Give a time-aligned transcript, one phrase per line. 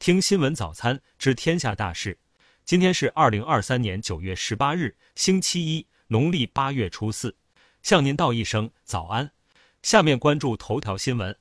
[0.00, 2.18] 听新闻早餐知天下大事。
[2.64, 7.36] 今天是二零二三年九月十八日，星期一，农历八月初四。
[7.82, 9.30] 向您道一声早安。
[9.82, 11.36] 下面关注头条新闻。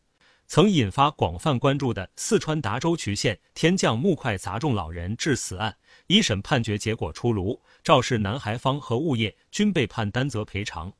[0.45, 10.91] 曾引发广泛关注的四川达州渠县天降木块砸中老人致死案，一审判决结果出炉，肇事男孩方和物业均被判担责赔偿。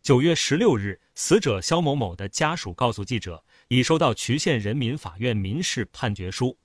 [0.00, 6.56] 九月十六日，死者肖某某的家属告诉记者，已收到渠县人民法院民事判决书。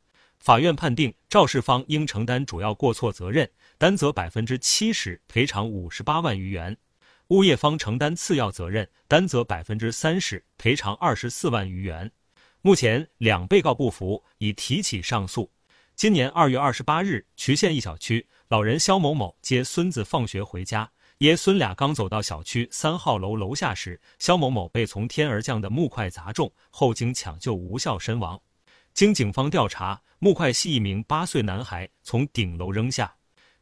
[0.43, 6.75] 法院判定肇事方应承担主要过错责任，担责百分之七十，赔偿五十八万余元；
[7.29, 12.11] 物业方承担次要责任，担责百分之三十，赔偿二十四万余元。
[12.61, 15.49] 目前，两被告不服，已提起上诉。
[15.95, 28.41] 今年二月二十八日，渠县一小区，老人肖某某接孙子放学回家，爷孙俩刚走到小区三号楼楼下时，肖某某被从天而降的木块砸中，后经抢救无效身亡。
[28.93, 33.11] 经警方调查，木块系一名八岁男孩从顶楼扔下。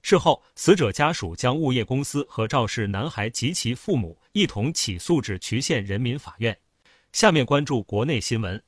[0.02, 6.58] 事后，死者家属将物业公司和肇事男孩及其父母一同起诉至渠县人民法院。
[7.14, 8.62] 下面关注国内新闻。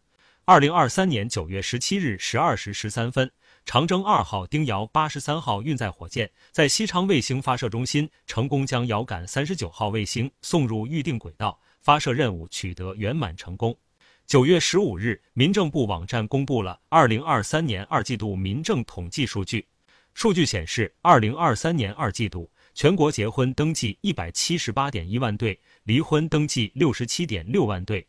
[0.46, 3.30] 二零二三年九月十七日十二时十三分，
[3.66, 13.78] 长征二号丁遥八十三号运载火箭在西昌卫星发射中心成功将遥感三十九号卫星送入预定轨道，发射任务取得圆满成功。
[14.26, 19.68] 九月十五日，民政部网站公布了二零二三年二季度民政统计数据。
[20.16, 28.06] 数据显示，二零二三年二季度全国结婚登记一百七十八点一万对，离婚登记六十七点六万对。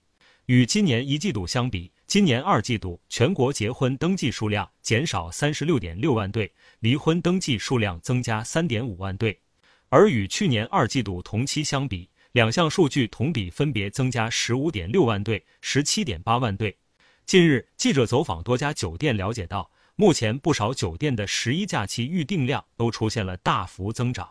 [0.47, 9.39] 与今年一季度相比，今年二季度全国结婚登记数量减少三十六点六万对，离婚登记数量增加三点五万对，
[9.89, 16.77] 而与去年二季度同期相比，两项数据同比分别增加十五点六万对、十七点八万对。
[17.25, 24.29] 近日，记者走访多家酒店，了解到，目前不少酒店的十一假期预订量都出现了大幅增长。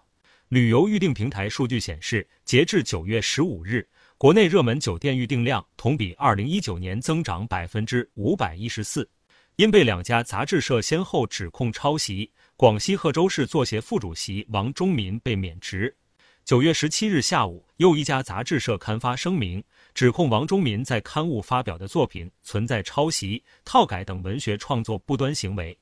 [0.49, 3.87] 旅游预订平台数据显示，截至九月十五日。
[4.17, 9.09] 国内热门酒店预订量同比二零一九年增长百分之五百一十四，
[9.55, 15.95] 因被两家杂志社先后指控抄袭，广西贺州市作协副主席王忠民被免职。
[16.45, 25.77] 九月十七日下午，又一家杂志社刊发声明，指控王忠民在刊物发表的作品存在抄袭、套改等文学创作不端行为。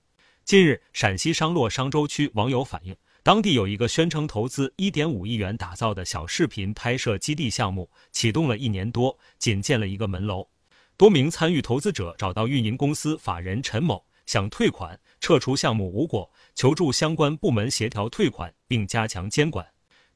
[0.45, 2.95] 近日，陕西商洛商州区网友反映。
[3.23, 10.47] 当地有一个宣称投资一点五亿元打造的小视频拍摄基地项目，启动了一年多，仅建了一个门楼。
[10.95, 19.65] 多名参与投资者找到运营公司法人陈某，想退款撤出项目无果，求助相关部门协调退款并加强监管。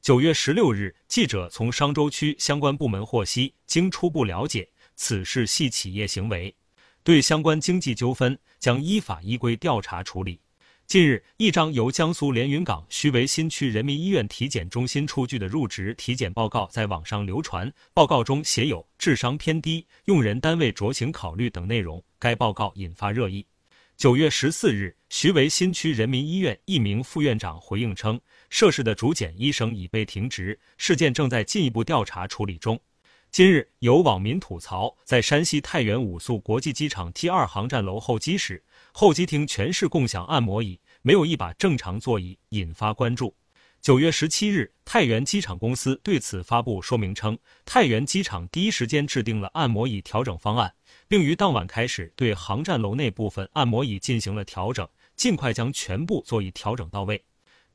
[0.06, 6.54] 九月十六日，记者从商州区相关部门获悉，经初步了解，此事系企业行为，
[7.02, 10.40] 对相关经济纠纷将依法依规调查处理。
[10.86, 22.00] 近日，一张由江苏连云港徐渭新区人民医院体检中心出具的入职体检报告在网上流传，报告中写有“智商偏低，用人单位酌情考虑”等内容。
[22.20, 23.44] 该报告引发热议。
[23.96, 28.20] 九月十四日，徐渭新区人民医院一名副院长回应称，
[28.50, 32.80] 涉事的主检医生已被停职，事件正在进一步调查处理中。
[33.30, 38.64] 今日，有网民吐槽，在山西太原武宿国际机场 T 二航站楼候机室。
[38.92, 43.34] 候机厅全是共享按摩椅，没有一把正常座椅，引发关注。
[43.82, 50.72] 九月十七日，太原机场公司对此发布说明称，太原机场第一时间制定了按摩椅调整方案，
[51.06, 57.22] 并于当晚开始对航站楼内部分按摩椅进行了调整，尽快将全部座椅调整到位。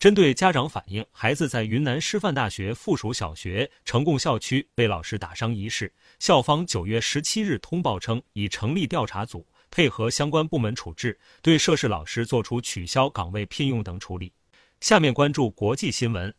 [0.02, 9.46] 针对家长反映孩子在云南师范大学附属小学呈贡校区被老师打伤一事，校方九月十七日通报称，已成立调查组。
[9.70, 14.34] 配合相关部门处置，对涉事老师作出取消岗位聘用等处理。
[14.80, 16.34] 下面关注国际新闻。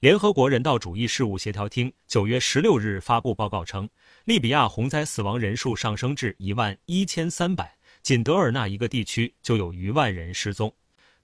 [0.00, 3.88] 联合国人道主义事务协调厅九月十六日发布报告称，
[4.24, 10.74] 利比亚洪灾死亡人数上升至一万一千三百，仅德尔纳一个地区就有逾万人失踪。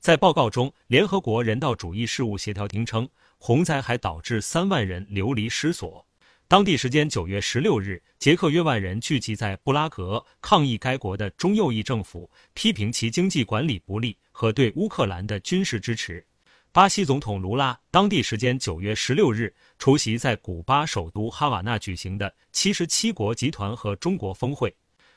[0.01, 3.07] 在报告中，联合国人道主义事务协调厅称，
[3.37, 6.07] 洪灾还导致三万人流离失所。
[6.49, 16.27] 当地时间九月十六日，捷克约万人聚集在布拉格抗议该国的中右翼政府，批评其经济管理不力和对乌克兰的军事支持。
[16.73, 24.75] 巴西总统卢拉当地时间九月十六日出席在古巴首都哈瓦那举行的七十七国集团和中国峰会，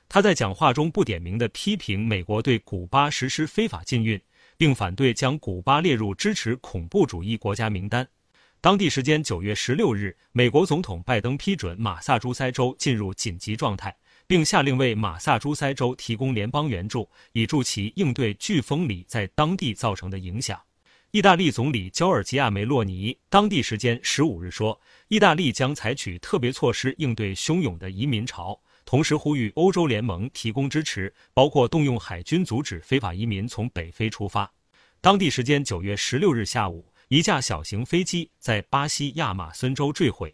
[0.09, 4.19] 他在讲话中不点名地批评美国对古巴实施非法禁运，
[4.63, 8.07] 并反对将古巴列入支持恐怖主义国家名单。
[8.61, 13.93] 当地时间九月十六日，美国总统拜登批准马萨诸塞州进入紧急状态，
[14.25, 20.57] 并下令为马萨诸塞州提供联邦援助，以助其应对飓风里在当地造成的影响。
[21.11, 24.79] 意大利总理焦尔吉亚梅洛尼当地时间十五日说，
[25.09, 34.51] 意大利将采取特别措施应对汹涌的移民潮，同时呼吁欧洲联盟提供支持，包括动用海军阻止非法移民从北非出发。
[35.01, 40.33] 当地时间九月十六日下午，一架小型飞机在巴西亚马孙州坠毁，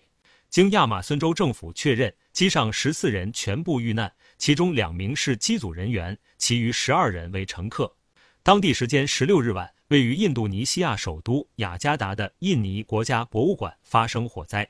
[0.49, 7.95] 经亚马孙州政府确认，机上十四人全部遇难，其中两名是机组人员，其余十二人为乘客。
[8.43, 9.71] 当地时间十六日晚。
[9.89, 14.69] 位于印度尼西亚首都雅加达的印尼国家博物馆发生火灾。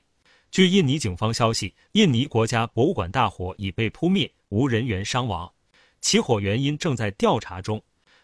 [0.51, 5.51] 据印尼警方消息，印尼国家博物馆大火已被扑灭，无人员伤亡。
[6.01, 7.79] 起火原因正在调查中。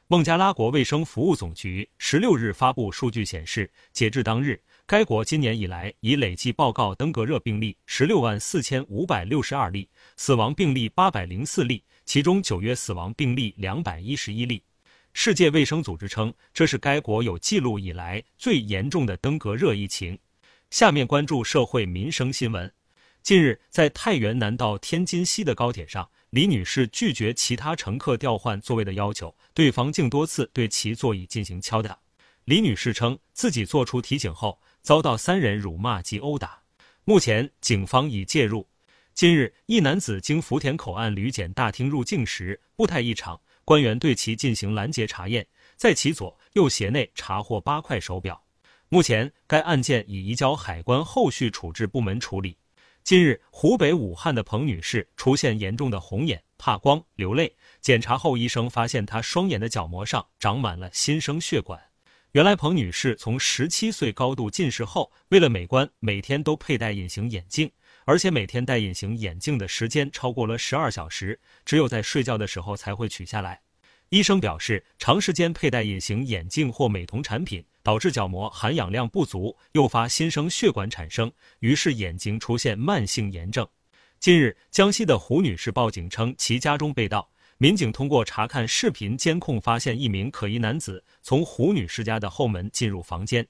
[0.08, 9.88] 孟加拉国卫生服务总局十六日发布数据显示，截至当日，该国今年以来已累计报告登革热病例十六万四千五百六十二例，
[10.18, 14.62] 死亡病例八百零四例，其中九月死亡病例两百一十一例。
[15.14, 20.18] 世界卫生组织称，这是该国有记录以来最严重的登革热疫情。
[20.70, 22.72] 下面关注社会民生新闻。
[23.22, 31.98] 近日，在太原南到天津西的高铁上，李女士拒绝其他乘客调换座位的要求，对方竟多次对其座椅进行敲打。
[32.44, 36.62] 李女士称，自己做出提醒后，遭到三人辱骂及殴打。
[37.04, 38.68] 目前，警方已介入。
[39.14, 43.40] 近日，一男子经福田口岸旅检大厅入境时，步态异常。
[43.64, 48.45] 官员对其进行拦截查验，在其左右鞋内查获八块手表。
[48.90, 52.58] 目前，该案件已移交海关后续处置部门处理。
[53.04, 57.56] 近日，湖北武汉的彭女士出现严重的红眼、怕光、流泪。
[57.82, 61.82] 检查后，医生发现她双眼的角膜上长满了新生血管。
[62.34, 67.72] 原来，彭女士从十七岁高度近视后，为了美观，每天都佩戴隐形眼镜。
[68.06, 73.62] 而且每天戴隐形眼镜的时间超过了十二小时，只有在睡觉的时候才会取下来。
[74.10, 83.68] 医生表示，长时间佩戴隐形眼镜或美瞳产品，导致角膜含氧量不足，诱发新生血管产生，于是眼睛出现慢性炎症。
[84.20, 87.30] 近日，江西的胡女士报警称其家中被盗，
[87.60, 93.48] 民警通过查看视频监控，发现一名可疑男子从胡女士家的后门进入房间。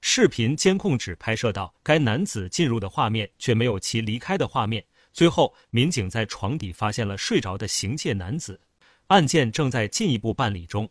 [0.00, 4.84] 视频监控只拍摄到该男子进入的画面，却没有其离开的画面。
[5.12, 8.60] 最后，民警在床底发现了睡着的行窃男子，
[9.06, 10.90] 案件正在进一步办理中。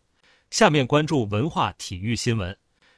[0.50, 2.57] 下面关注文化体育新闻。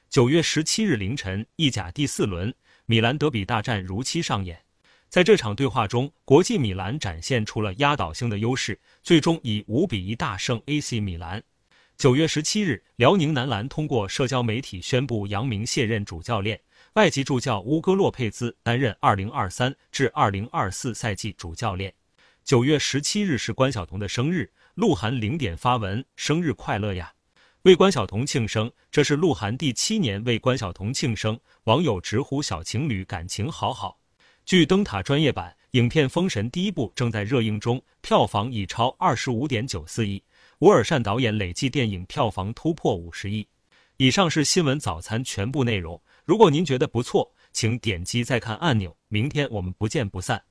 [0.09, 2.53] 九月十七日凌晨，意甲第四轮
[2.85, 4.57] 米兰德比大战如期上演。
[5.09, 11.43] 在这场对话中，国际米兰展现出了压倒性的优势，最终以五比一大胜 AC 米兰。
[11.97, 16.61] 九月十七日，辽宁男篮通过社交媒体宣布杨明卸任主教练，
[16.93, 21.93] 外籍助教乌戈洛佩兹担任二零二三至二零二四赛季主教练。
[22.45, 27.11] 九月十七日是关晓彤的生日，鹿晗零点发文：“生日快乐呀！”
[27.67, 33.99] 为关晓彤庆生，这是鹿晗第七年为关晓彤庆生，网友直呼小情侣感情好好。
[34.45, 40.23] 据灯塔专业版，影片《封神》第一部正在热映中，票房已超二十五点九四亿。
[40.59, 43.45] 吴尔善导演累计电影票房突破五十亿。
[43.97, 46.01] 以上是新闻早餐全部内容。
[46.23, 48.95] 如果您觉得不错，请点击再看按钮。
[49.09, 50.41] 明天我们不见不散。